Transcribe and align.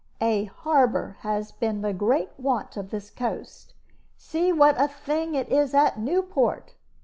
A 0.19 0.45
harbor 0.45 1.17
has 1.19 1.51
been 1.51 1.83
the 1.83 1.93
great 1.93 2.31
want 2.39 2.75
of 2.75 2.89
this 2.89 3.11
coast; 3.11 3.75
see 4.17 4.51
what 4.51 4.81
a 4.81 4.87
thing 4.87 5.35
it 5.35 5.49
is 5.49 5.75
at 5.75 5.99
Newport! 5.99 6.73